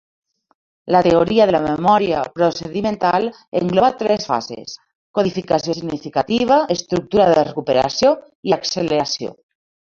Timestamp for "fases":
4.31-4.75